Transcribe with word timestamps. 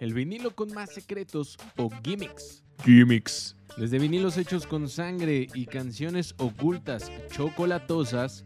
el 0.00 0.14
vinilo 0.14 0.54
con 0.54 0.72
más 0.72 0.92
secretos 0.92 1.56
o 1.76 1.90
gimmicks. 2.02 2.62
Gimmicks. 2.84 3.56
Desde 3.76 3.98
vinilos 3.98 4.36
hechos 4.36 4.66
con 4.66 4.88
sangre 4.88 5.48
y 5.52 5.66
canciones 5.66 6.34
ocultas 6.38 7.10
chocolatosas, 7.32 8.44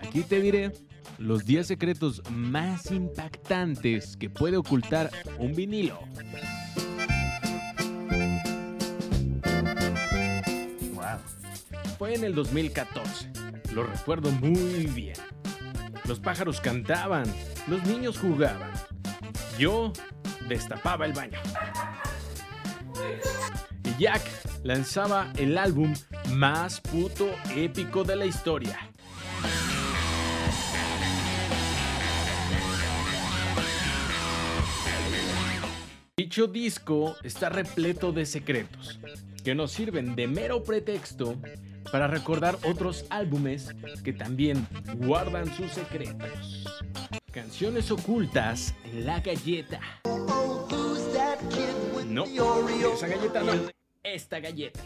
aquí 0.00 0.22
te 0.22 0.40
diré 0.40 0.72
los 1.18 1.44
10 1.44 1.66
secretos 1.66 2.22
más 2.30 2.90
impactantes 2.90 4.16
que 4.16 4.30
puede 4.30 4.56
ocultar 4.56 5.10
un 5.38 5.54
vinilo. 5.54 5.98
Fue 11.98 12.14
en 12.14 12.24
el 12.24 12.34
2014, 12.34 13.30
lo 13.74 13.82
recuerdo 13.82 14.30
muy 14.30 14.86
bien. 14.86 15.16
Los 16.06 16.18
pájaros 16.18 16.58
cantaban, 16.62 17.26
los 17.68 17.84
niños 17.84 18.18
jugaban. 18.18 18.72
Yo 19.58 19.92
destapaba 20.50 21.06
el 21.06 21.12
baño. 21.12 21.38
Y 23.84 24.02
Jack 24.02 24.20
lanzaba 24.64 25.32
el 25.38 25.56
álbum 25.56 25.94
más 26.32 26.80
puto 26.80 27.30
épico 27.54 28.02
de 28.02 28.16
la 28.16 28.26
historia. 28.26 28.78
Dicho 36.16 36.48
disco 36.48 37.16
está 37.22 37.48
repleto 37.48 38.12
de 38.12 38.26
secretos 38.26 39.00
que 39.44 39.54
nos 39.54 39.70
sirven 39.70 40.16
de 40.16 40.26
mero 40.26 40.64
pretexto 40.64 41.36
para 41.92 42.08
recordar 42.08 42.58
otros 42.64 43.06
álbumes 43.08 43.74
que 44.04 44.12
también 44.12 44.66
guardan 44.96 45.46
sus 45.56 45.70
secretos. 45.72 46.66
Canciones 47.32 47.92
ocultas 47.92 48.74
en 48.84 49.06
la 49.06 49.20
galleta. 49.20 49.80
No, 52.08 52.24
esa 52.24 53.06
galleta 53.06 53.42
no, 53.44 53.52
esta 54.02 54.40
galleta. 54.40 54.80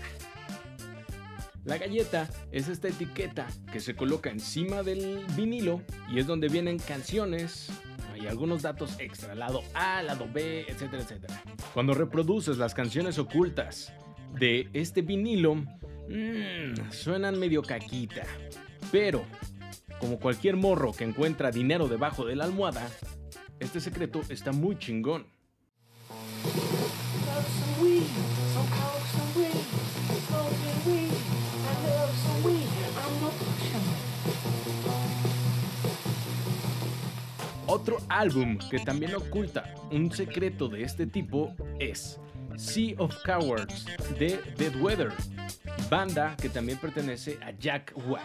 La 1.65 1.79
galleta 1.79 2.29
es 2.53 2.69
esta 2.69 2.89
etiqueta 2.89 3.47
que 3.73 3.81
se 3.81 3.97
coloca 3.97 4.29
encima 4.29 4.83
del 4.83 5.25
vinilo 5.35 5.81
y 6.13 6.19
es 6.19 6.27
donde 6.27 6.49
vienen 6.49 6.79
canciones 6.79 7.71
y 8.15 8.27
algunos 8.27 8.61
datos 8.61 8.95
extra, 8.99 9.35
lado 9.35 9.63
A, 9.73 10.03
lado 10.03 10.29
B, 10.31 10.67
etcétera, 10.69 11.03
etcétera. 11.03 11.43
Cuando 11.73 11.95
reproduces 11.95 12.59
las 12.59 12.75
canciones 12.75 13.19
ocultas 13.19 13.95
de 14.39 14.69
este 14.75 15.01
vinilo, 15.01 15.55
mmm, 15.55 16.91
suenan 16.91 17.39
medio 17.39 17.63
caquita. 17.63 18.25
Pero, 18.93 19.25
como 20.05 20.21
cualquier 20.21 20.57
morro 20.57 20.93
que 20.93 21.03
encuentra 21.03 21.51
dinero 21.51 21.89
debajo 21.89 22.27
de 22.27 22.37
la 22.37 22.45
almohada, 22.45 22.87
este 23.59 23.81
secreto 23.81 24.21
está 24.29 24.53
muy 24.53 24.79
chingón. 24.79 25.25
Otro 37.67 37.97
álbum 38.11 38.59
que 38.71 38.81
también 38.81 39.15
oculta 39.15 39.75
un 39.91 40.13
secreto 40.13 40.69
de 40.69 40.83
este 40.83 41.07
tipo 41.07 41.55
es 41.81 42.21
Sea 42.57 42.95
of 42.99 43.17
Cowards 43.25 43.87
de 44.19 44.39
Dead 44.59 44.77
Weather, 44.83 45.13
banda 45.95 46.37
que 46.43 46.49
también 46.49 46.77
pertenece 46.79 47.39
a 47.41 47.53
Jack 47.53 47.93
White. 47.95 48.25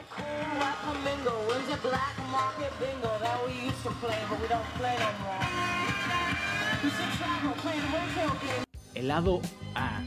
El 8.96 9.08
lado 9.08 9.40
A 9.76 10.02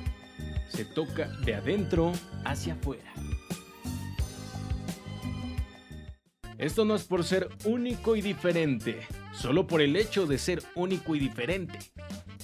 se 0.70 0.84
toca 0.84 1.28
de 1.44 1.54
adentro 1.54 2.12
hacia 2.44 2.72
afuera. 2.72 3.12
Esto 6.58 6.84
no 6.84 6.96
es 6.96 7.04
por 7.04 7.22
ser 7.22 7.48
único 7.64 8.16
y 8.16 8.22
diferente, 8.22 9.06
solo 9.32 9.68
por 9.68 9.82
el 9.82 9.94
hecho 9.94 10.26
de 10.26 10.38
ser 10.38 10.64
único 10.74 11.14
y 11.14 11.20
diferente. 11.20 11.78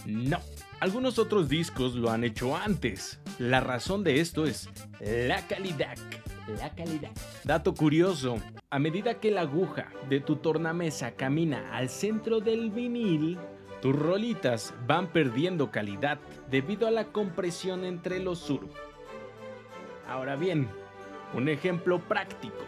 No, 0.06 0.39
algunos 0.79 1.19
otros 1.19 1.49
discos 1.49 1.97
lo 1.97 2.09
han 2.11 2.23
hecho 2.23 2.56
antes. 2.56 3.19
La 3.41 3.59
razón 3.59 4.05
de 4.05 4.21
esto 4.21 4.47
es 4.47 4.69
la 5.01 5.47
calidad. 5.47 5.97
La 6.59 6.71
calidad. 6.71 7.11
Dato 7.45 7.75
curioso, 7.75 8.39
a 8.71 8.79
medida 8.79 9.21
que 9.21 9.31
la 9.31 9.43
aguja 9.43 9.93
de 10.09 10.21
tu 10.21 10.37
tornamesa 10.37 11.13
camina 11.13 11.77
al 11.77 11.89
centro 11.89 12.41
del 12.41 12.71
vinil, 12.71 13.39
tus 13.83 13.95
rolitas 13.95 14.75
van 14.87 15.13
perdiendo 15.13 15.71
calidad 15.71 16.19
debido 16.51 16.89
a 16.89 16.91
la 16.91 17.13
compresión 17.13 17.85
entre 17.85 18.19
los 18.19 18.39
surf. 18.39 18.71
Ahora 20.09 20.37
bien, 20.37 20.69
un 21.35 21.49
ejemplo 21.49 22.01
práctico. 22.01 22.65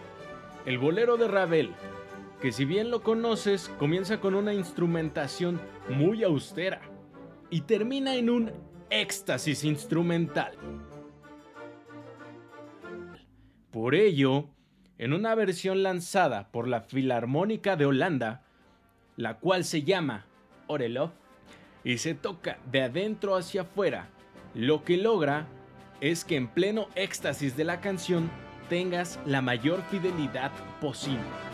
El 0.66 0.78
bolero 0.78 1.16
de 1.16 1.26
Ravel, 1.26 1.70
que 2.42 2.52
si 2.52 2.66
bien 2.66 2.90
lo 2.90 3.02
conoces, 3.02 3.70
comienza 3.78 4.20
con 4.20 4.34
una 4.34 4.52
instrumentación 4.52 5.60
muy 5.88 6.22
austera 6.22 6.82
y 7.48 7.62
termina 7.62 8.14
en 8.14 8.28
un 8.28 8.52
éxtasis 8.90 9.64
instrumental. 9.64 10.52
Por 13.80 13.94
ello, 13.94 14.44
en 14.98 15.14
una 15.14 15.34
versión 15.34 15.82
lanzada 15.82 16.48
por 16.52 16.68
la 16.68 16.82
Filarmónica 16.82 17.76
de 17.76 17.86
Holanda, 17.86 18.42
la 19.16 19.38
cual 19.38 19.64
se 19.64 19.84
llama 19.84 20.26
Orelov, 20.66 21.12
y 21.82 21.96
se 21.96 22.12
toca 22.12 22.58
de 22.70 22.82
adentro 22.82 23.36
hacia 23.36 23.62
afuera, 23.62 24.10
lo 24.54 24.84
que 24.84 24.98
logra 24.98 25.46
es 26.02 26.26
que 26.26 26.36
en 26.36 26.48
pleno 26.48 26.88
éxtasis 26.94 27.56
de 27.56 27.64
la 27.64 27.80
canción 27.80 28.30
tengas 28.68 29.18
la 29.24 29.40
mayor 29.40 29.80
fidelidad 29.90 30.52
posible. 30.82 31.49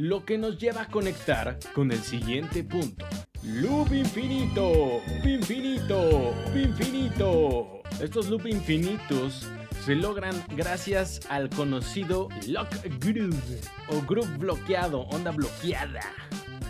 Lo 0.00 0.24
que 0.24 0.38
nos 0.38 0.56
lleva 0.56 0.80
a 0.80 0.88
conectar 0.88 1.58
con 1.74 1.92
el 1.92 1.98
siguiente 1.98 2.64
punto. 2.64 3.04
Loop 3.42 3.92
infinito, 3.92 5.02
infinito, 5.22 6.32
infinito. 6.54 7.82
Estos 8.00 8.30
loop 8.30 8.46
infinitos 8.46 9.46
se 9.84 9.94
logran 9.94 10.42
gracias 10.56 11.20
al 11.28 11.50
conocido 11.50 12.30
lock 12.46 12.70
groove 12.98 13.60
o 13.88 14.00
groove 14.00 14.38
bloqueado, 14.38 15.00
onda 15.00 15.32
bloqueada, 15.32 16.00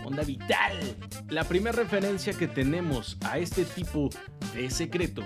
onda 0.05 0.25
vital. 0.25 0.77
La 1.29 1.45
primera 1.45 1.77
referencia 1.77 2.33
que 2.33 2.49
tenemos 2.49 3.17
a 3.25 3.39
este 3.39 3.65
tipo 3.65 4.11
de 4.57 4.69
secreto 4.71 5.23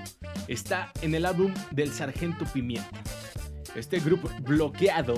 está 0.46 0.92
en 1.00 1.14
el 1.14 1.24
álbum 1.24 1.54
del 1.70 1.90
Sargento 1.90 2.44
Pimienta. 2.52 3.02
Este 3.74 3.98
grupo 3.98 4.28
bloqueado 4.42 5.14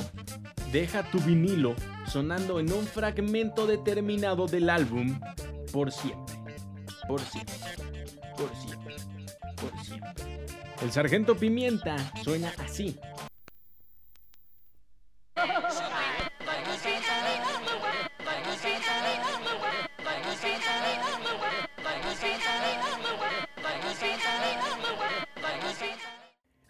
deja 0.72 1.02
tu 1.10 1.20
vinilo 1.20 1.74
sonando 2.06 2.60
en 2.60 2.72
un 2.72 2.86
fragmento 2.86 3.66
determinado 3.66 4.46
del 4.46 4.70
álbum 4.70 5.18
por 5.72 5.92
siempre, 5.92 6.34
por 7.08 7.20
siempre, 7.20 7.54
por 8.36 8.54
siempre, 8.56 8.96
por 9.60 9.84
siempre. 9.84 10.24
El 10.82 10.92
sargento 10.92 11.36
Pimienta 11.36 11.96
suena 12.22 12.52
así. 12.58 12.98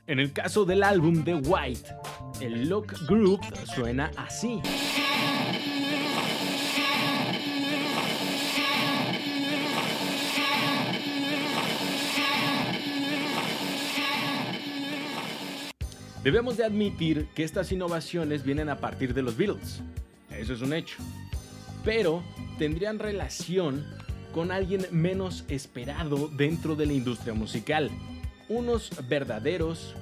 En 0.09 0.21
el 0.21 0.33
caso 0.33 0.65
del 0.65 0.85
álbum 0.85 1.25
de 1.25 1.35
White, 1.35 1.91
el 2.41 2.69
Lock 2.69 2.93
Group 3.07 3.41
suena 3.75 4.11
así. 4.17 4.61
Debemos 16.23 16.57
de 16.57 16.65
admitir 16.65 17.29
que 17.35 17.45
estas 17.45 17.71
innovaciones 17.71 18.43
vienen 18.43 18.69
a 18.69 18.79
partir 18.79 19.15
de 19.15 19.23
los 19.23 19.37
Beatles. 19.37 19.81
Eso 20.31 20.55
es 20.55 20.61
un 20.61 20.73
hecho. 20.73 20.97
Pero 21.85 22.25
tendrían 22.59 22.99
relación 22.99 23.85
con 24.35 24.51
alguien 24.51 24.87
menos 24.91 25.45
esperado 25.49 26.29
dentro 26.29 26.75
de 26.75 26.87
la 26.87 26.93
industria 26.95 27.33
musical. 27.33 27.91
Unos 28.49 28.91
verdaderos 29.09 29.95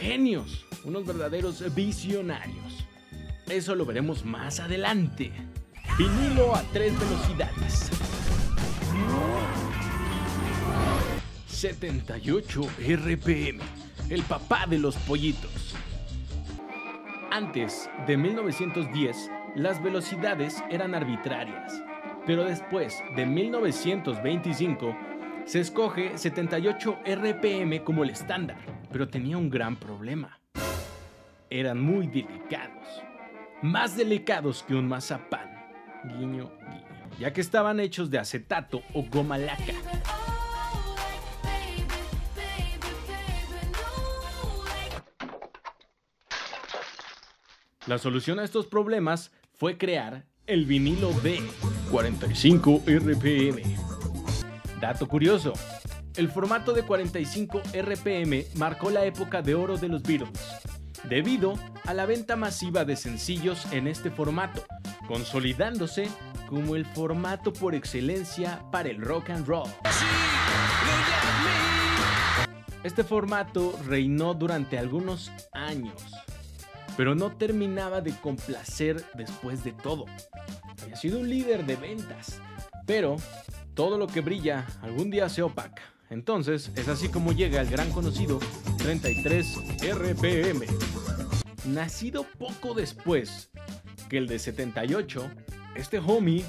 genios 0.00 0.64
unos 0.84 1.04
verdaderos 1.04 1.62
visionarios. 1.74 2.86
Eso 3.48 3.74
lo 3.74 3.84
veremos 3.84 4.24
más 4.24 4.58
adelante. 4.58 5.30
Vinilo 5.98 6.54
a 6.54 6.62
tres 6.72 6.98
velocidades. 6.98 7.90
78 11.46 12.62
RPM, 12.78 13.60
el 14.08 14.22
papá 14.22 14.66
de 14.66 14.78
los 14.78 14.96
pollitos. 14.96 15.74
Antes 17.30 17.90
de 18.06 18.16
1910, 18.16 19.30
las 19.56 19.82
velocidades 19.82 20.64
eran 20.70 20.94
arbitrarias, 20.94 21.82
pero 22.26 22.44
después 22.44 23.02
de 23.16 23.26
1925 23.26 24.96
se 25.50 25.58
escoge 25.58 26.16
78 26.16 27.00
RPM 27.04 27.82
como 27.82 28.04
el 28.04 28.10
estándar, 28.10 28.56
pero 28.92 29.08
tenía 29.08 29.36
un 29.36 29.50
gran 29.50 29.74
problema. 29.74 30.38
Eran 31.50 31.80
muy 31.80 32.06
delicados, 32.06 33.02
más 33.60 33.96
delicados 33.96 34.62
que 34.62 34.76
un 34.76 34.86
mazapán, 34.86 35.50
guiño, 36.04 36.52
guiño, 36.60 37.18
ya 37.18 37.32
que 37.32 37.40
estaban 37.40 37.80
hechos 37.80 38.12
de 38.12 38.20
acetato 38.20 38.82
o 38.94 39.02
goma 39.02 39.38
laca. 39.38 39.74
La 47.88 47.98
solución 47.98 48.38
a 48.38 48.44
estos 48.44 48.66
problemas 48.66 49.32
fue 49.54 49.76
crear 49.76 50.26
el 50.46 50.64
vinilo 50.64 51.12
de 51.24 51.42
45 51.90 52.84
RPM. 52.86 53.79
Dato 54.80 55.06
curioso, 55.06 55.52
el 56.16 56.30
formato 56.30 56.72
de 56.72 56.82
45 56.82 57.60
RPM 57.74 58.46
marcó 58.54 58.88
la 58.88 59.04
época 59.04 59.42
de 59.42 59.54
oro 59.54 59.76
de 59.76 59.88
los 59.88 60.02
Beatles, 60.02 60.30
debido 61.04 61.54
a 61.84 61.92
la 61.92 62.06
venta 62.06 62.34
masiva 62.34 62.86
de 62.86 62.96
sencillos 62.96 63.70
en 63.72 63.86
este 63.86 64.10
formato, 64.10 64.64
consolidándose 65.06 66.08
como 66.48 66.76
el 66.76 66.86
formato 66.86 67.52
por 67.52 67.74
excelencia 67.74 68.64
para 68.72 68.88
el 68.88 69.02
rock 69.02 69.28
and 69.30 69.46
roll. 69.46 69.68
Este 72.82 73.04
formato 73.04 73.78
reinó 73.86 74.32
durante 74.32 74.78
algunos 74.78 75.30
años, 75.52 76.02
pero 76.96 77.14
no 77.14 77.36
terminaba 77.36 78.00
de 78.00 78.12
complacer 78.12 79.04
después 79.12 79.62
de 79.62 79.72
todo. 79.72 80.06
Había 80.82 80.96
sido 80.96 81.20
un 81.20 81.28
líder 81.28 81.66
de 81.66 81.76
ventas, 81.76 82.40
pero 82.86 83.16
todo 83.74 83.98
lo 83.98 84.06
que 84.06 84.20
brilla 84.20 84.66
algún 84.82 85.10
día 85.10 85.28
se 85.28 85.42
opaca. 85.42 85.82
Entonces 86.08 86.72
es 86.76 86.88
así 86.88 87.08
como 87.08 87.32
llega 87.32 87.60
el 87.60 87.70
gran 87.70 87.90
conocido 87.90 88.40
33 88.78 89.46
RPM. 89.94 90.66
Nacido 91.66 92.26
poco 92.38 92.74
después 92.74 93.50
que 94.08 94.18
el 94.18 94.26
de 94.26 94.38
78, 94.38 95.30
este 95.76 95.98
homie 95.98 96.44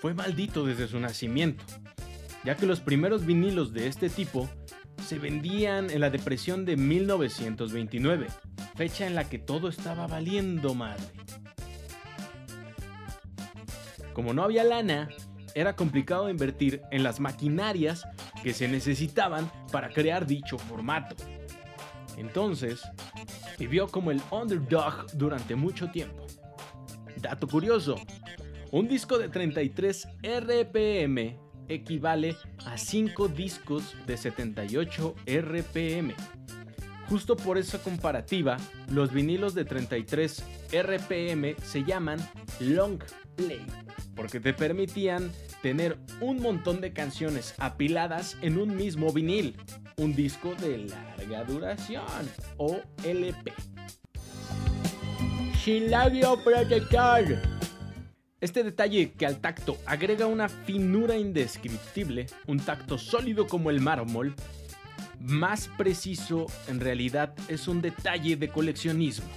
fue 0.00 0.12
maldito 0.14 0.64
desde 0.66 0.88
su 0.88 1.00
nacimiento, 1.00 1.64
ya 2.44 2.56
que 2.56 2.66
los 2.66 2.80
primeros 2.80 3.24
vinilos 3.24 3.72
de 3.72 3.86
este 3.86 4.10
tipo 4.10 4.48
se 5.06 5.18
vendían 5.18 5.90
en 5.90 6.00
la 6.00 6.10
depresión 6.10 6.64
de 6.64 6.76
1929 6.76 8.26
fecha 8.80 9.06
en 9.06 9.14
la 9.14 9.28
que 9.28 9.38
todo 9.38 9.68
estaba 9.68 10.06
valiendo 10.06 10.74
madre. 10.74 11.04
Como 14.14 14.32
no 14.32 14.42
había 14.42 14.64
lana, 14.64 15.10
era 15.54 15.76
complicado 15.76 16.28
invertir 16.28 16.82
en 16.90 17.02
las 17.02 17.20
maquinarias 17.20 18.06
que 18.42 18.52
se 18.52 18.68
necesitaban 18.68 19.50
para 19.72 19.90
crear 19.90 20.26
dicho 20.26 20.58
formato. 20.58 21.16
Entonces, 22.16 22.82
vivió 23.58 23.88
como 23.88 24.10
el 24.10 24.20
underdog 24.30 25.06
durante 25.14 25.54
mucho 25.54 25.90
tiempo. 25.90 26.26
Dato 27.16 27.46
curioso, 27.46 27.96
un 28.70 28.88
disco 28.88 29.18
de 29.18 29.28
33 29.28 30.08
RPM 30.22 31.38
equivale 31.68 32.36
a 32.66 32.76
5 32.76 33.28
discos 33.28 33.94
de 34.06 34.16
78 34.16 35.14
RPM. 35.26 36.14
Justo 37.10 37.36
por 37.36 37.58
esa 37.58 37.82
comparativa, 37.82 38.56
los 38.88 39.12
vinilos 39.12 39.52
de 39.52 39.64
33 39.64 40.44
RPM 40.72 41.56
se 41.60 41.82
llaman 41.82 42.20
long 42.60 43.00
play, 43.34 43.66
porque 44.14 44.38
te 44.38 44.54
permitían 44.54 45.32
tener 45.60 45.98
un 46.20 46.40
montón 46.40 46.80
de 46.80 46.92
canciones 46.92 47.56
apiladas 47.58 48.36
en 48.42 48.58
un 48.58 48.76
mismo 48.76 49.12
vinil, 49.12 49.56
un 49.96 50.14
disco 50.14 50.54
de 50.60 50.86
larga 50.86 51.42
duración 51.42 52.30
o 52.58 52.80
LP. 53.02 53.54
Protector. 56.44 57.24
Este 58.40 58.62
detalle 58.62 59.10
que 59.14 59.26
al 59.26 59.40
tacto 59.40 59.76
agrega 59.84 60.26
una 60.26 60.48
finura 60.48 61.16
indescriptible, 61.16 62.26
un 62.46 62.60
tacto 62.60 62.98
sólido 62.98 63.48
como 63.48 63.68
el 63.70 63.80
mármol, 63.80 64.36
más 65.20 65.68
preciso 65.76 66.46
en 66.66 66.80
realidad 66.80 67.34
es 67.48 67.68
un 67.68 67.80
detalle 67.80 68.36
de 68.36 68.48
coleccionismo. 68.48 69.28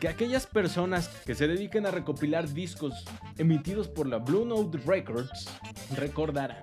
Que 0.00 0.08
aquellas 0.08 0.46
personas 0.46 1.08
que 1.26 1.34
se 1.34 1.46
dediquen 1.46 1.86
a 1.86 1.90
recopilar 1.90 2.48
discos 2.52 3.04
emitidos 3.36 3.88
por 3.88 4.06
la 4.06 4.18
Blue 4.18 4.44
Note 4.44 4.78
Records 4.86 5.48
recordarán. 5.96 6.62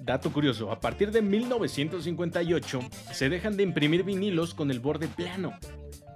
Dato 0.00 0.30
curioso, 0.32 0.70
a 0.70 0.80
partir 0.80 1.10
de 1.12 1.22
1958 1.22 2.80
se 3.12 3.28
dejan 3.28 3.56
de 3.56 3.62
imprimir 3.62 4.02
vinilos 4.02 4.52
con 4.52 4.70
el 4.70 4.80
borde 4.80 5.08
plano 5.08 5.54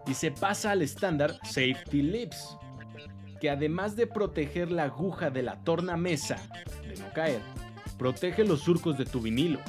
y 0.06 0.14
se 0.14 0.30
pasa 0.30 0.72
al 0.72 0.82
estándar 0.82 1.38
Safety 1.42 2.02
Lips, 2.02 2.56
que 3.40 3.48
además 3.48 3.96
de 3.96 4.06
proteger 4.06 4.70
la 4.70 4.84
aguja 4.84 5.30
de 5.30 5.42
la 5.42 5.62
tornamesa 5.62 6.36
de 6.82 6.96
no 6.96 7.12
caer, 7.14 7.40
protege 7.98 8.44
los 8.44 8.60
surcos 8.60 8.96
de 8.96 9.04
tu 9.04 9.20
vinilo 9.20 9.60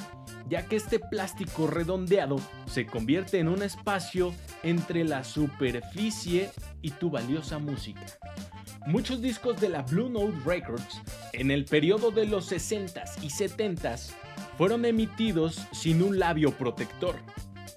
ya 0.50 0.66
que 0.66 0.76
este 0.76 1.00
plástico 1.00 1.68
redondeado 1.68 2.38
se 2.66 2.86
convierte 2.86 3.40
en 3.40 3.48
un 3.48 3.62
espacio 3.62 4.34
entre 4.64 5.04
la 5.04 5.24
superficie 5.24 6.50
y 6.82 6.92
tu 6.92 7.12
valiosa 7.12 7.60
música. 7.60 8.06
Muchos 8.88 9.22
discos 9.22 9.62
de 9.62 9.70
la 9.70 9.84
Blue 9.84 10.10
Note 10.10 10.38
Records 10.46 11.02
en 11.34 11.52
el 11.52 11.66
periodo 11.66 12.12
de 12.12 12.26
los 12.26 12.52
60s 12.52 13.22
y 13.22 13.28
70s 13.28 14.14
fueron 14.58 14.86
emitidos 14.86 15.68
sin 15.72 16.02
un 16.02 16.18
labio 16.18 16.52
protector, 16.52 17.16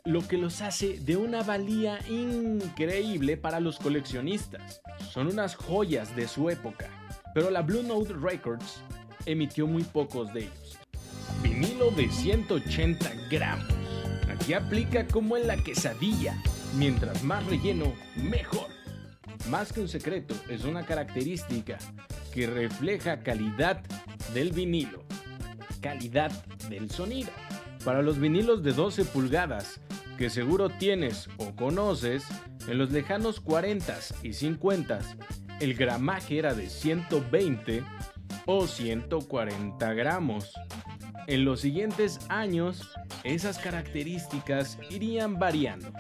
lo 0.05 0.27
que 0.27 0.39
los 0.39 0.63
hace 0.63 0.99
de 1.01 1.17
una 1.17 1.43
valía 1.43 1.99
increíble 2.09 3.37
para 3.37 3.61
los 3.61 3.79
coleccionistas. 3.79 4.81
Son 5.11 5.27
unas 5.27 5.55
joyas 5.55 6.17
de 6.17 6.27
su 6.27 6.49
época, 6.49 6.89
pero 7.35 7.51
la 7.51 7.61
Blue 7.61 7.83
Note 7.83 8.15
Records 8.15 8.83
emitió 9.27 9.67
muy 9.67 9.85
pocos 9.85 10.33
de 10.33 10.41
ellos 10.41 10.79
vinilo 11.43 11.91
de 11.91 12.09
180 12.09 13.11
gramos. 13.31 13.67
Aquí 14.29 14.55
aplica 14.55 15.07
como 15.07 15.37
en 15.37 15.47
la 15.47 15.57
quesadilla, 15.57 16.37
mientras 16.77 17.23
más 17.25 17.45
relleno, 17.47 17.93
mejor. 18.17 18.69
Más 19.49 19.73
que 19.73 19.81
un 19.81 19.89
secreto, 19.89 20.35
es 20.49 20.65
una 20.65 20.87
característica 20.87 21.79
que 22.33 22.47
refleja 22.47 23.21
calidad 23.21 23.83
del 24.33 24.53
vinilo, 24.53 25.05
calidad 25.81 26.31
del 26.69 26.91
sonido. 26.91 27.31
Para 27.85 28.03
los 28.03 28.19
vinilos 28.19 28.63
de 28.63 28.73
12 28.73 29.05
pulgadas, 29.07 29.81
que 30.17 30.31
seguro 30.31 30.69
tienes 30.69 31.29
o 31.39 31.55
conoces, 31.57 32.25
en 32.69 32.79
los 32.79 32.93
lejanos 32.93 33.41
40 33.41 33.99
y 34.23 34.35
50 34.35 35.01
el 35.63 35.75
gramaje 35.75 36.39
era 36.39 36.55
de 36.55 36.69
120 36.69 37.85
o 38.47 38.67
140 38.67 39.95
gramos. 39.95 40.53
En 41.27 41.45
los 41.45 41.61
siguientes 41.61 42.19
años, 42.29 42.91
esas 43.25 43.59
características 43.59 44.79
irían 44.91 45.39
variando 45.39 45.93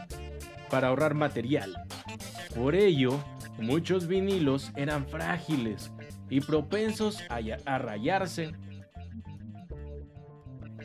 para 0.71 0.89
ahorrar 0.89 1.15
material. 1.15 1.85
Por 2.55 2.75
ello, 2.75 3.23
muchos 3.59 4.07
vinilos 4.07 4.73
eran 4.77 5.07
frágiles 5.07 5.93
y 6.29 6.41
propensos 6.41 7.23
a, 7.29 7.79
rayarse 7.79 8.53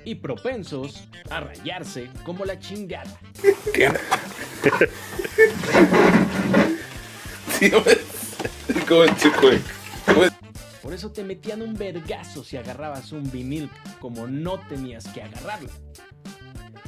y 0.06 0.16
propensos 0.16 1.08
a 1.30 1.40
rayarse 1.40 2.10
como 2.24 2.46
la 2.46 2.60
chingada. 2.60 3.20
Por 10.88 10.94
eso 10.94 11.12
te 11.12 11.25
metían 11.25 11.62
un 11.62 11.74
vergazo 11.74 12.46
si 12.46 12.56
agarrabas 12.56 13.12
un 13.12 13.29
vinil 13.29 13.70
como 14.00 14.25
no 14.25 14.58
tenías 14.70 15.06
que 15.10 15.22
agarrarlo. 15.22 15.67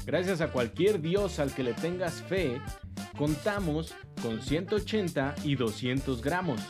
Gracias 0.05 0.39
a 0.39 0.53
cualquier 0.53 1.01
dios 1.01 1.37
al 1.37 1.53
que 1.53 1.63
le 1.63 1.73
tengas 1.73 2.21
fe, 2.21 2.61
contamos 3.17 3.93
con 4.21 4.41
180 4.41 5.35
y 5.43 5.55
200 5.55 6.21
gramos, 6.21 6.61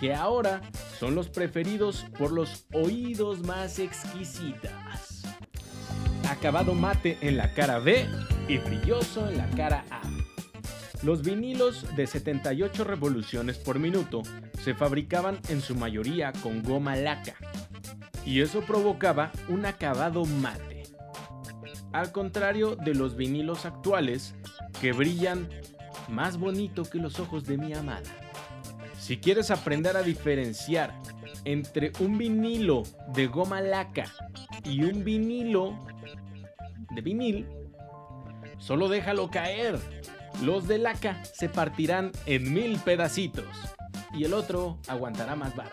que 0.00 0.12
ahora 0.12 0.60
son 0.98 1.14
los 1.14 1.28
preferidos 1.28 2.04
por 2.18 2.32
los 2.32 2.66
oídos 2.72 3.46
más 3.46 3.78
exquisitas. 3.78 5.22
Acabado 6.28 6.74
mate 6.74 7.16
en 7.20 7.36
la 7.36 7.54
cara 7.54 7.78
B 7.78 8.08
y 8.48 8.58
brilloso 8.58 9.28
en 9.28 9.38
la 9.38 9.48
cara 9.50 9.84
A. 9.92 9.95
Los 11.06 11.22
vinilos 11.22 11.86
de 11.94 12.04
78 12.04 12.82
revoluciones 12.82 13.58
por 13.58 13.78
minuto 13.78 14.22
se 14.60 14.74
fabricaban 14.74 15.38
en 15.48 15.60
su 15.60 15.76
mayoría 15.76 16.32
con 16.42 16.64
goma 16.64 16.96
laca, 16.96 17.36
y 18.24 18.40
eso 18.40 18.62
provocaba 18.62 19.30
un 19.48 19.66
acabado 19.66 20.24
mate. 20.24 20.82
Al 21.92 22.10
contrario 22.10 22.74
de 22.74 22.96
los 22.96 23.14
vinilos 23.14 23.66
actuales, 23.66 24.34
que 24.80 24.90
brillan 24.90 25.48
más 26.08 26.38
bonito 26.38 26.82
que 26.82 26.98
los 26.98 27.20
ojos 27.20 27.44
de 27.44 27.56
mi 27.56 27.72
amada. 27.72 28.10
Si 28.98 29.18
quieres 29.18 29.52
aprender 29.52 29.96
a 29.96 30.02
diferenciar 30.02 31.00
entre 31.44 31.92
un 32.00 32.18
vinilo 32.18 32.82
de 33.14 33.28
goma 33.28 33.60
laca 33.60 34.12
y 34.64 34.82
un 34.82 35.04
vinilo 35.04 35.78
de 36.90 37.00
vinil, 37.00 37.46
solo 38.58 38.88
déjalo 38.88 39.30
caer. 39.30 39.78
Los 40.42 40.68
de 40.68 40.78
laca 40.78 41.22
se 41.24 41.48
partirán 41.48 42.12
en 42.26 42.52
mil 42.52 42.78
pedacitos 42.78 43.46
y 44.12 44.24
el 44.24 44.34
otro 44.34 44.78
aguantará 44.86 45.34
más 45.34 45.56
vara. 45.56 45.70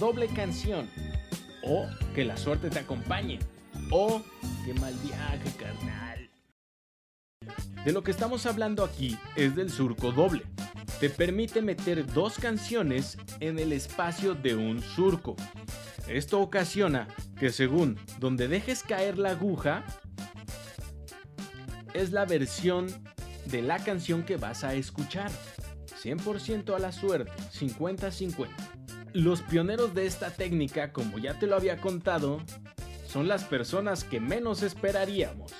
Doble 0.00 0.28
canción. 0.28 0.88
O 1.62 1.86
que 2.14 2.24
la 2.24 2.36
suerte 2.38 2.70
te 2.70 2.78
acompañe. 2.78 3.38
O 3.90 4.22
que 4.64 4.72
mal 4.74 4.94
viaje, 5.04 5.50
carnal. 5.58 6.30
De 7.84 7.92
lo 7.92 8.02
que 8.02 8.10
estamos 8.10 8.46
hablando 8.46 8.82
aquí 8.82 9.18
es 9.36 9.54
del 9.54 9.70
surco 9.70 10.10
doble. 10.10 10.42
Te 11.00 11.10
permite 11.10 11.60
meter 11.60 12.06
dos 12.06 12.38
canciones 12.38 13.18
en 13.40 13.58
el 13.58 13.72
espacio 13.72 14.34
de 14.34 14.56
un 14.56 14.82
surco. 14.82 15.36
Esto 16.08 16.40
ocasiona 16.40 17.06
que 17.38 17.50
según 17.50 17.98
donde 18.18 18.48
dejes 18.48 18.82
caer 18.82 19.18
la 19.18 19.30
aguja, 19.30 19.84
es 21.92 22.10
la 22.12 22.24
versión 22.24 22.86
de 23.46 23.62
la 23.62 23.78
canción 23.78 24.22
que 24.22 24.36
vas 24.36 24.64
a 24.64 24.74
escuchar. 24.74 25.30
100% 26.02 26.74
a 26.74 26.78
la 26.78 26.92
suerte, 26.92 27.30
50-50. 27.52 28.79
Los 29.12 29.42
pioneros 29.42 29.92
de 29.92 30.06
esta 30.06 30.30
técnica, 30.30 30.92
como 30.92 31.18
ya 31.18 31.36
te 31.36 31.48
lo 31.48 31.56
había 31.56 31.78
contado, 31.78 32.40
son 33.08 33.26
las 33.26 33.42
personas 33.42 34.04
que 34.04 34.20
menos 34.20 34.62
esperaríamos. 34.62 35.52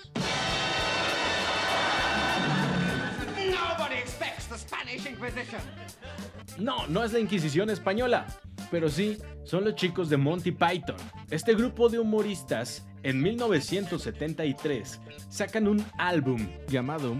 No, 6.58 6.86
no 6.86 7.02
es 7.02 7.12
la 7.12 7.18
Inquisición 7.18 7.70
española, 7.70 8.26
pero 8.70 8.88
sí 8.88 9.18
son 9.42 9.64
los 9.64 9.74
chicos 9.74 10.08
de 10.08 10.16
Monty 10.16 10.52
Python. 10.52 10.96
Este 11.30 11.54
grupo 11.54 11.88
de 11.88 11.98
humoristas 11.98 12.86
en 13.02 13.20
1973 13.20 15.00
sacan 15.28 15.66
un 15.66 15.84
álbum 15.98 16.46
llamado 16.68 17.16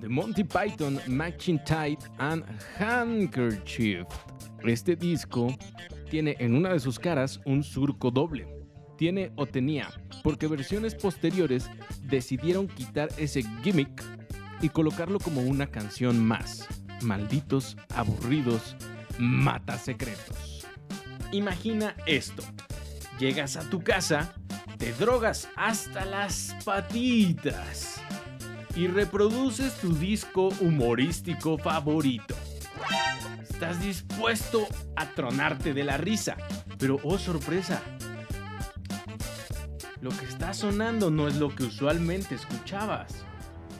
The 0.00 0.08
Monty 0.08 0.44
Python 0.44 1.00
Tide 1.64 1.98
and 2.18 2.44
Handkerchief 2.78 4.06
este 4.70 4.96
disco 4.96 5.56
tiene 6.10 6.36
en 6.38 6.54
una 6.54 6.72
de 6.72 6.80
sus 6.80 6.98
caras 6.98 7.40
un 7.44 7.62
surco 7.62 8.10
doble. 8.10 8.46
Tiene 8.96 9.32
o 9.36 9.46
tenía, 9.46 9.90
porque 10.22 10.46
versiones 10.46 10.94
posteriores 10.94 11.70
decidieron 12.02 12.68
quitar 12.68 13.08
ese 13.16 13.42
gimmick 13.62 14.02
y 14.60 14.68
colocarlo 14.68 15.18
como 15.18 15.40
una 15.40 15.66
canción 15.66 16.24
más. 16.24 16.68
Malditos, 17.02 17.76
aburridos, 17.94 18.76
mata 19.18 19.76
secretos. 19.78 20.66
Imagina 21.32 21.96
esto. 22.06 22.44
Llegas 23.18 23.56
a 23.56 23.68
tu 23.68 23.82
casa, 23.82 24.34
te 24.78 24.92
drogas 24.92 25.48
hasta 25.56 26.04
las 26.04 26.54
patitas 26.64 28.00
y 28.76 28.86
reproduces 28.86 29.74
tu 29.80 29.94
disco 29.94 30.50
humorístico 30.60 31.58
favorito 31.58 32.36
estás 33.62 33.80
dispuesto 33.80 34.66
a 34.96 35.06
tronarte 35.06 35.72
de 35.72 35.84
la 35.84 35.96
risa. 35.96 36.36
Pero, 36.80 36.98
oh 37.04 37.16
sorpresa, 37.16 37.80
lo 40.00 40.10
que 40.10 40.24
está 40.24 40.52
sonando 40.52 41.12
no 41.12 41.28
es 41.28 41.36
lo 41.36 41.54
que 41.54 41.62
usualmente 41.62 42.34
escuchabas. 42.34 43.24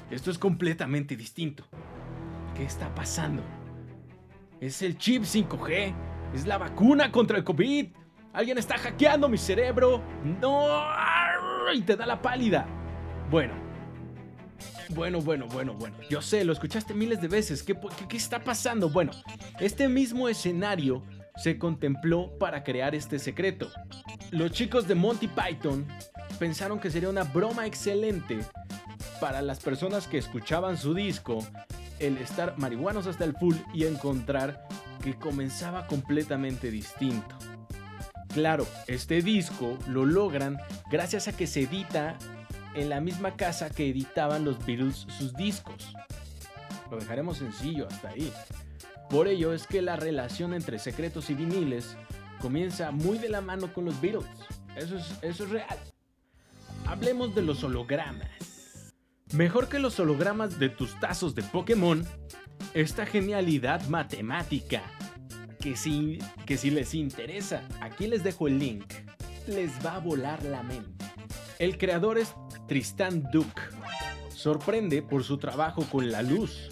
Esto 0.08 0.30
es 0.30 0.38
completamente 0.38 1.16
distinto. 1.16 1.64
¿Qué 2.54 2.62
está 2.62 2.94
pasando? 2.94 3.42
Es 4.60 4.82
el 4.82 4.96
chip 4.98 5.24
5G. 5.24 5.92
Es 6.32 6.46
la 6.46 6.58
vacuna 6.58 7.10
contra 7.10 7.36
el 7.36 7.42
COVID. 7.42 7.88
Alguien 8.34 8.58
está 8.58 8.78
hackeando 8.78 9.28
mi 9.28 9.36
cerebro. 9.36 10.00
No. 10.40 10.84
Y 11.74 11.82
te 11.82 11.96
da 11.96 12.06
la 12.06 12.22
pálida. 12.22 12.68
Bueno, 13.32 13.54
bueno, 14.94 15.20
bueno, 15.20 15.46
bueno, 15.48 15.74
bueno. 15.74 15.96
Yo 16.08 16.22
sé, 16.22 16.44
lo 16.44 16.52
escuchaste 16.52 16.94
miles 16.94 17.20
de 17.20 17.28
veces. 17.28 17.62
¿Qué, 17.62 17.76
está 18.16 18.42
pasando? 18.42 18.88
Bueno, 18.88 19.12
este 19.60 19.88
mismo 19.88 20.28
escenario 20.28 21.02
se 21.36 21.58
contempló 21.58 22.38
para 22.38 22.62
crear 22.62 22.94
este 22.94 23.18
secreto. 23.18 23.70
Los 24.30 24.52
chicos 24.52 24.86
de 24.86 24.94
Monty 24.94 25.28
Python 25.28 25.86
pensaron 26.38 26.78
que 26.78 26.90
sería 26.90 27.08
una 27.08 27.24
broma 27.24 27.66
excelente 27.66 28.38
para 29.20 29.42
las 29.42 29.60
personas 29.60 30.06
que 30.06 30.18
escuchaban 30.18 30.76
su 30.76 30.94
disco 30.94 31.46
el 31.98 32.18
estar 32.18 32.58
marihuanos 32.58 33.06
hasta 33.06 33.24
el 33.24 33.34
full 33.34 33.56
y 33.72 33.84
encontrar 33.84 34.66
que 35.02 35.14
comenzaba 35.14 35.86
completamente 35.86 36.70
distinto. 36.70 37.36
Claro, 38.34 38.66
este 38.86 39.22
disco 39.22 39.78
lo 39.86 40.06
logran 40.06 40.58
gracias 40.90 41.28
a 41.28 41.36
que 41.36 41.46
se 41.46 41.62
edita 41.62 42.16
en 42.74 42.88
la 42.88 43.00
misma 43.00 43.36
casa 43.36 43.70
que 43.70 43.88
editaban 43.88 44.44
los 44.44 44.64
Beatles 44.64 45.06
sus 45.18 45.34
discos. 45.34 45.94
Lo 46.90 46.98
dejaremos 46.98 47.38
sencillo 47.38 47.86
hasta 47.88 48.08
ahí. 48.08 48.32
Por 49.10 49.28
ello 49.28 49.52
es 49.52 49.66
que 49.66 49.82
la 49.82 49.96
relación 49.96 50.54
entre 50.54 50.78
secretos 50.78 51.30
y 51.30 51.34
viniles 51.34 51.96
comienza 52.40 52.90
muy 52.90 53.18
de 53.18 53.28
la 53.28 53.40
mano 53.40 53.72
con 53.72 53.84
los 53.84 54.00
Beatles. 54.00 54.26
Eso 54.76 54.96
es, 54.96 55.18
eso 55.22 55.44
es 55.44 55.50
real. 55.50 55.78
Hablemos 56.86 57.34
de 57.34 57.42
los 57.42 57.62
hologramas. 57.62 58.28
Mejor 59.32 59.68
que 59.68 59.78
los 59.78 59.98
hologramas 59.98 60.58
de 60.58 60.68
tus 60.68 60.98
tazos 61.00 61.34
de 61.34 61.42
Pokémon, 61.42 62.04
esta 62.74 63.06
genialidad 63.06 63.86
matemática, 63.88 64.82
que 65.60 65.76
si, 65.76 66.18
que 66.44 66.56
si 66.56 66.70
les 66.70 66.92
interesa, 66.92 67.62
aquí 67.80 68.06
les 68.08 68.22
dejo 68.24 68.48
el 68.48 68.58
link, 68.58 68.92
les 69.46 69.70
va 69.84 69.94
a 69.96 70.00
volar 70.00 70.42
la 70.44 70.62
mente. 70.62 71.04
El 71.58 71.78
creador 71.78 72.18
es 72.18 72.34
Tristan 72.72 73.28
Duke. 73.30 73.60
Sorprende 74.30 75.02
por 75.02 75.24
su 75.24 75.36
trabajo 75.36 75.84
con 75.92 76.10
la 76.10 76.22
luz. 76.22 76.70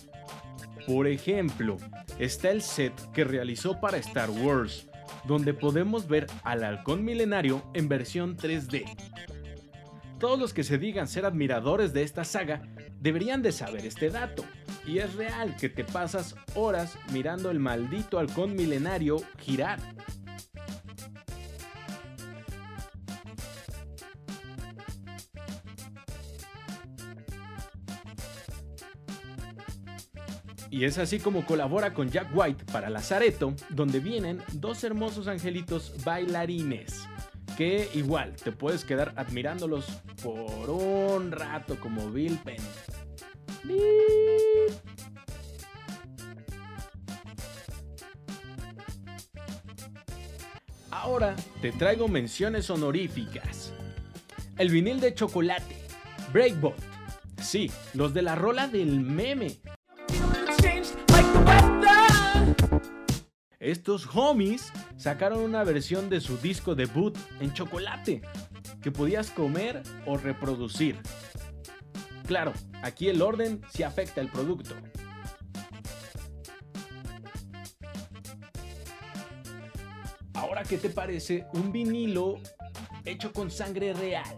Por 0.86 1.06
ejemplo, 1.06 1.76
está 2.18 2.48
el 2.48 2.62
set 2.62 2.94
que 3.12 3.22
realizó 3.22 3.78
para 3.80 3.98
Star 3.98 4.30
Wars, 4.30 4.88
donde 5.24 5.52
podemos 5.52 6.08
ver 6.08 6.26
al 6.42 6.64
halcón 6.64 7.04
milenario 7.04 7.62
en 7.74 7.90
versión 7.90 8.38
3D. 8.38 8.86
Todos 10.18 10.38
los 10.38 10.54
que 10.54 10.64
se 10.64 10.78
digan 10.78 11.06
ser 11.06 11.26
admiradores 11.26 11.92
de 11.92 12.02
esta 12.02 12.24
saga 12.24 12.62
deberían 12.98 13.42
de 13.42 13.52
saber 13.52 13.84
este 13.84 14.08
dato. 14.08 14.46
Y 14.86 15.00
es 15.00 15.14
real 15.16 15.54
que 15.56 15.68
te 15.68 15.84
pasas 15.84 16.34
horas 16.54 16.96
mirando 17.12 17.50
el 17.50 17.58
maldito 17.58 18.18
halcón 18.18 18.56
milenario 18.56 19.18
girar. 19.38 19.78
Y 30.70 30.84
es 30.84 30.98
así 30.98 31.18
como 31.18 31.44
colabora 31.44 31.92
con 31.92 32.10
Jack 32.10 32.28
White 32.32 32.64
para 32.72 32.90
Lazareto, 32.90 33.54
donde 33.70 33.98
vienen 33.98 34.40
dos 34.52 34.84
hermosos 34.84 35.26
angelitos 35.26 35.92
bailarines. 36.04 37.08
Que 37.56 37.88
igual 37.94 38.34
te 38.36 38.52
puedes 38.52 38.84
quedar 38.84 39.12
admirándolos 39.16 39.86
por 40.22 40.70
un 40.70 41.32
rato 41.32 41.78
como 41.80 42.10
Bill 42.10 42.38
Penn. 42.38 42.62
Ahora 50.90 51.34
te 51.60 51.72
traigo 51.72 52.08
menciones 52.08 52.70
honoríficas. 52.70 53.72
El 54.56 54.70
vinil 54.70 55.00
de 55.00 55.14
chocolate, 55.14 55.76
Breakbot. 56.32 56.76
Sí, 57.40 57.70
los 57.94 58.14
de 58.14 58.22
la 58.22 58.34
rola 58.34 58.68
del 58.68 59.00
meme, 59.00 59.58
estos 63.70 64.08
homies 64.14 64.72
sacaron 64.96 65.40
una 65.40 65.64
versión 65.64 66.10
de 66.10 66.20
su 66.20 66.36
disco 66.38 66.74
debut 66.74 67.16
en 67.40 67.52
chocolate, 67.52 68.22
que 68.82 68.90
podías 68.90 69.30
comer 69.30 69.82
o 70.06 70.16
reproducir. 70.16 70.98
Claro, 72.26 72.52
aquí 72.82 73.08
el 73.08 73.22
orden 73.22 73.60
sí 73.72 73.82
afecta 73.82 74.20
el 74.20 74.28
producto. 74.28 74.74
Ahora, 80.34 80.62
¿qué 80.62 80.78
te 80.78 80.90
parece 80.90 81.46
un 81.52 81.70
vinilo 81.70 82.38
hecho 83.04 83.32
con 83.32 83.50
sangre 83.50 83.92
real? 83.92 84.36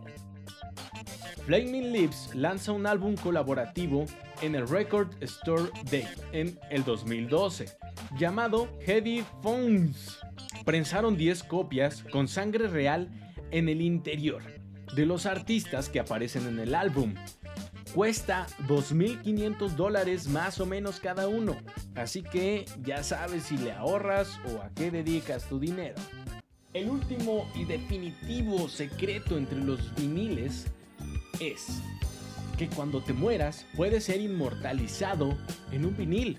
Flaming 1.46 1.92
Lips 1.92 2.34
lanza 2.34 2.72
un 2.72 2.86
álbum 2.86 3.16
colaborativo 3.16 4.06
en 4.42 4.54
el 4.54 4.68
Record 4.68 5.08
Store 5.22 5.70
Day 5.90 6.08
en 6.32 6.58
el 6.70 6.84
2012, 6.84 7.76
llamado 8.16 8.68
Heavy 8.84 9.24
Phones. 9.42 10.18
Prensaron 10.64 11.16
10 11.16 11.42
copias 11.44 12.04
con 12.10 12.28
sangre 12.28 12.68
real 12.68 13.08
en 13.50 13.68
el 13.68 13.80
interior 13.80 14.42
de 14.94 15.06
los 15.06 15.26
artistas 15.26 15.88
que 15.88 16.00
aparecen 16.00 16.46
en 16.46 16.58
el 16.58 16.74
álbum. 16.74 17.14
Cuesta 17.94 18.46
2.500 18.68 19.70
dólares 19.70 20.28
más 20.28 20.60
o 20.60 20.66
menos 20.66 20.98
cada 20.98 21.28
uno, 21.28 21.56
así 21.94 22.22
que 22.22 22.64
ya 22.82 23.02
sabes 23.02 23.44
si 23.44 23.58
le 23.58 23.72
ahorras 23.72 24.40
o 24.46 24.62
a 24.62 24.70
qué 24.74 24.90
dedicas 24.90 25.44
tu 25.48 25.58
dinero. 25.58 25.96
El 26.72 26.88
último 26.88 27.46
y 27.54 27.66
definitivo 27.66 28.66
secreto 28.68 29.36
entre 29.36 29.58
los 29.58 29.94
viniles 29.94 30.68
es 31.38 31.82
que 32.56 32.68
cuando 32.68 33.02
te 33.02 33.12
mueras 33.12 33.66
puedes 33.76 34.04
ser 34.04 34.22
inmortalizado 34.22 35.36
en 35.70 35.84
un 35.84 35.96
vinil. 35.96 36.38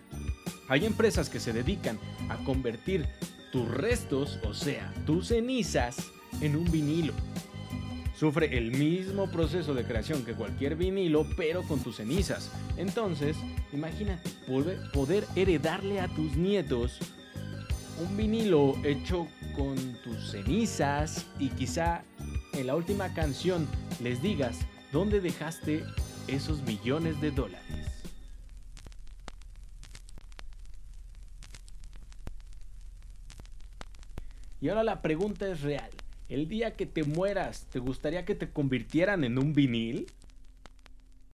Hay 0.73 0.87
empresas 0.87 1.29
que 1.29 1.39
se 1.39 1.53
dedican 1.53 1.99
a 2.29 2.37
convertir 2.45 3.05
tus 3.51 3.67
restos, 3.67 4.39
o 4.43 4.55
sea, 4.55 4.91
tus 5.05 5.27
cenizas, 5.27 5.97
en 6.41 6.55
un 6.55 6.65
vinilo. 6.71 7.13
Sufre 8.15 8.57
el 8.57 8.71
mismo 8.71 9.29
proceso 9.29 9.75
de 9.75 9.83
creación 9.83 10.25
que 10.25 10.33
cualquier 10.33 10.75
vinilo, 10.75 11.27
pero 11.37 11.61
con 11.61 11.81
tus 11.81 11.97
cenizas. 11.97 12.49
Entonces, 12.75 13.37
imagínate 13.71 14.31
poder 14.91 15.27
heredarle 15.35 16.01
a 16.01 16.07
tus 16.07 16.35
nietos 16.35 16.97
un 18.03 18.17
vinilo 18.17 18.75
hecho 18.83 19.27
con 19.55 19.75
tus 20.03 20.31
cenizas 20.31 21.27
y 21.37 21.49
quizá 21.49 22.01
en 22.53 22.65
la 22.65 22.75
última 22.75 23.13
canción 23.13 23.67
les 24.01 24.23
digas 24.23 24.57
dónde 24.91 25.21
dejaste 25.21 25.83
esos 26.27 26.63
millones 26.63 27.21
de 27.21 27.29
dólares. 27.29 27.82
Y 34.63 34.69
ahora 34.69 34.85
la 34.85 35.01
pregunta 35.01 35.45
es 35.45 35.59
real. 35.59 35.89
El 36.29 36.47
día 36.47 36.77
que 36.77 36.85
te 36.85 37.03
mueras, 37.03 37.65
¿te 37.69 37.79
gustaría 37.79 38.23
que 38.23 38.33
te 38.33 38.49
convirtieran 38.49 39.25
en 39.25 39.37
un 39.37 39.51
vinil? 39.51 40.09